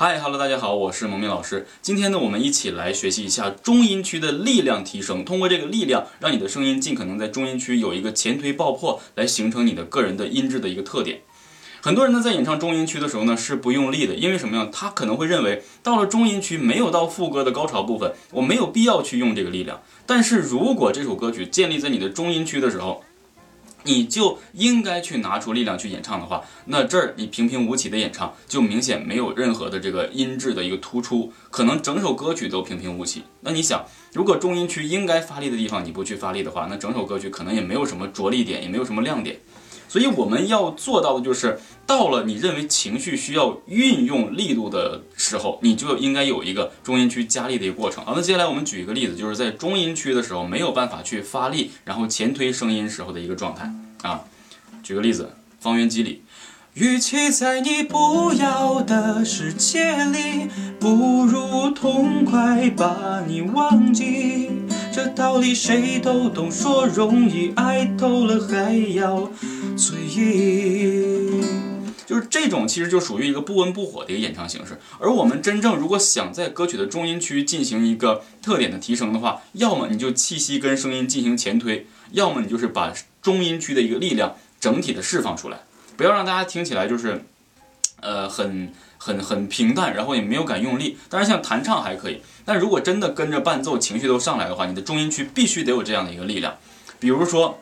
[0.00, 1.66] 嗨哈喽，大家好，我是蒙面老师。
[1.82, 5.24] 今天呢，我们一起来学习一下中音区的力量提升。
[5.24, 11.22] 通过这个力量，让你的声音尽可能在中音区有一个前推爆破，来形成你的个人的音质的一个特点。
[11.80, 14.68] 很多人呢，在演唱中音区的时候呢，是不用力的，因为什么呀？
[14.70, 19.82] 他可能会认为，到了中音区没有到副歌的高潮部分，我没有必要去用这个力量。
[20.06, 23.02] 但是如果这首歌曲建立在你的中音区的时候，
[23.84, 33.22] 你就应该去拿出力量去演唱的话，那这儿你平平无奇的演唱，就明显没有任何的这个音质的一个突出，可能整首歌曲都平平无奇。
[33.40, 39.38] 那你想，如果中音区应该发力的地方你不去发力的话，那整首歌曲可能也没有什么着力点，也没有什么亮点。
[39.88, 48.04] 所以我们要做到的就是，到了你认为情绪需要运用力度的时候，你就应该有一个中音区加力的一个过程。
[48.04, 54.20] 好，那接下来我们举一个例子，就是在中音区的时候没有办法去发力，然后前推声音时候的一个状态啊。
[54.82, 56.22] 举个例子，方圆几里，
[56.74, 60.48] 与其在你不要的世界里，
[60.78, 64.50] 不如痛快把你忘记。
[64.92, 69.30] 这道理谁都懂，说容易，爱透了还要。
[69.78, 71.40] 醉意，
[72.04, 74.76] 就是这种，其实就属于一个不温不火的一个演唱形式。
[74.98, 85.60] 而我们真正如果想在歌曲的中音区进行一个特点的提升的话，要么你就气息跟声音进行前推，要么你就是把中音区的一个力量整体的释放出来，
[85.96, 87.22] 不要让大家听起来就是，
[88.00, 90.98] 呃，很很很平淡，然后也没有敢用力。
[91.08, 96.56] 当然，像弹唱还可以，但如果真的跟着伴奏，情绪都上来的话，你的中音区必须得有这样的一个力量。
[96.98, 97.60] 比如说，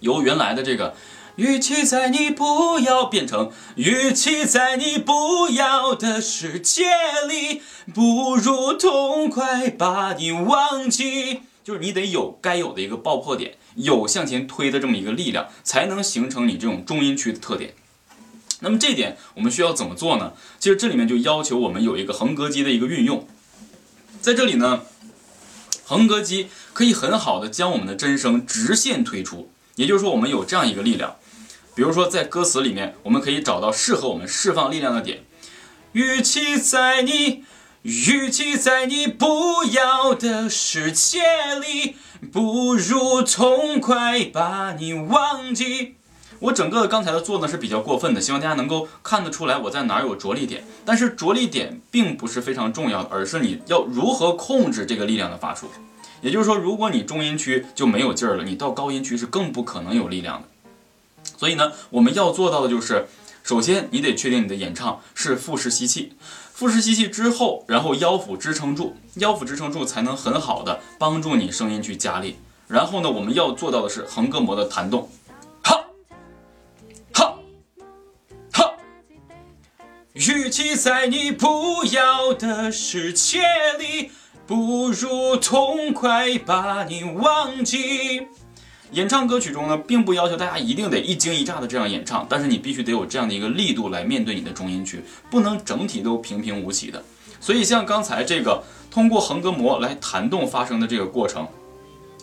[0.00, 0.94] 由原来的这个。
[1.38, 6.86] 与其在你不要变成，与其在你不要的世界
[7.28, 7.62] 里，
[7.94, 11.42] 不如痛快把你忘记。
[11.62, 17.72] 就是你得有该有的一个爆破点，有向前推的这么一个力量，才能形成你这种中音区的特点。
[18.58, 20.32] 那么这点我们需要怎么做呢？
[20.58, 23.28] 其实这里面就要求我们有一个横膈肌的一个运用。
[24.20, 24.82] 在这里呢，
[25.84, 31.14] 横膈肌可以很好的将我们的真声直线推出，也就是说我们有这样一个力量。
[31.78, 35.20] 比如说，在歌词里面，我们可以找到适合我们释放力量的点。
[35.92, 37.44] 与其在你，
[37.82, 41.20] 与其在你不要的世界
[41.54, 41.94] 里，
[42.32, 45.94] 不如痛快把你忘记。
[46.40, 50.64] 我整个刚才的做呢是比较过分的，希望大家能够看得出来我在哪儿有着力点。
[50.84, 55.68] 但是着力点并不是非常重要的，而是你要如何控制这个力量的发出。
[56.22, 60.48] 也就是说，如果你中音区就没有劲儿了，你到高音区是更不可能有力量的。
[61.38, 63.06] 所以呢，我们要做到的就是，
[63.44, 66.12] 首先你得确定你的演唱是腹式吸气，
[66.52, 72.36] 腹式吸气之后，然后腰腹支撑住，腰腹支撑住才能很好的帮助你声音去加力。
[72.66, 75.08] 然后呢，我们要做到的是横膈膜的弹动，
[75.62, 75.86] 哈，
[77.14, 77.38] 哈，
[78.52, 78.72] 哈。
[80.14, 83.40] 与其在你不要的世界
[83.78, 84.10] 里，
[84.44, 88.26] 不如痛快把你忘记。
[88.92, 97.02] 演唱歌曲中呢，并不要求大家一定得一惊一乍的这样演唱，但是你必须得有这样的一个力度来面对你的中音区，不能整体都平平无奇的。
[97.38, 101.46] 所以像刚才这个通过横膈膜来弹动发声的这个过程，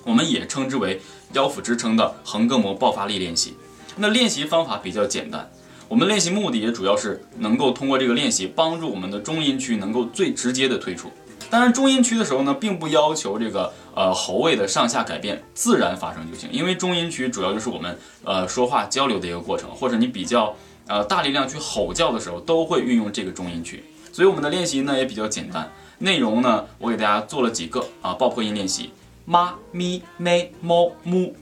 [0.03, 0.99] 我们也称之为
[1.33, 3.53] 腰腹支撑的横膈膜爆发力练习。
[3.97, 5.47] 那练习方法比较简单，
[5.87, 11.11] 我们练习目的也主要是能够通过这个练习帮助我们的中音区能够最直接的推出。
[11.55, 16.49] 当然，中音区的时候呢，并不要求这个呃喉位的上下改变，自然发生就行。
[16.51, 20.53] 因为中音区主要就是我们呃说话交流的一个过程，或者你比较
[20.85, 23.81] 呃大力量去吼叫的时候，都会运用这个中音区。
[24.11, 28.91] 所以我们的练习呢也比较简单，内容呢我给大家做了几个啊爆破音练习，
[29.23, 31.37] 妈咪咪猫木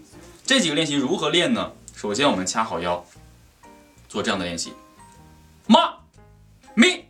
[0.45, 1.71] 这几个练习如何练呢？
[1.95, 3.03] 首先我们掐好腰，
[4.07, 4.73] 做这样的练习，
[5.65, 5.95] 妈
[6.75, 7.05] 咪。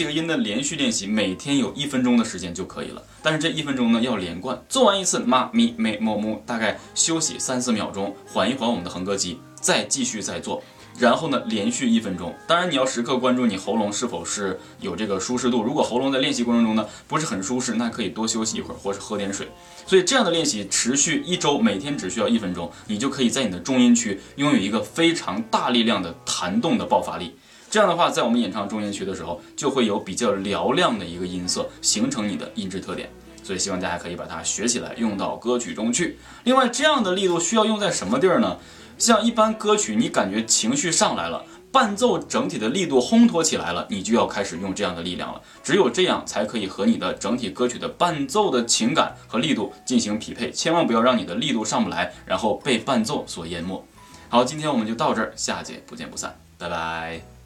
[0.00, 3.02] 几个音的连续练习，每天有一分钟的时间就可以了。
[3.22, 4.58] 但是这一分钟呢，要连贯。
[4.66, 10.62] 做完一次妈咪咪么么，大概休息三四秒钟，缓一缓我们的横膈肌，再继续再做。
[10.98, 12.34] 然后呢，连续一分钟。
[12.46, 15.62] 当然你要时刻关注你喉咙是否是有这个舒适度。
[15.62, 19.48] 如果喉咙在练习过程中呢不是很舒适，那可以多休息一会儿，或是喝点水。
[19.84, 27.36] 所以这样的练习持续一周，每天只需要一分钟，你就可以在你的中音区拥有一个非常大力量的弹动的爆发力。
[27.70, 33.08] 这样的话，在我们演唱中音区的时候，就会有比较嘹亮的一个音色，形成你的音质特点。
[33.42, 36.18] 所以希望大家可以把它学起来，用到歌曲中去。
[36.44, 38.58] 另外，这样的力度需要用在什么地儿呢？
[38.98, 45.40] 像一般歌曲，你感觉情绪上来了，伴奏整体的力度烘托起来了，你就要开始用这样的力量了。
[45.62, 50.50] 只有这样，才可以和你的整体歌曲的伴奏的情感和力度进行匹配。
[50.50, 53.82] 千万不要让你的力度上不来，然后被伴奏所淹没。
[54.28, 57.39] 好，今天我们就到这儿，下节不见不散，拜拜。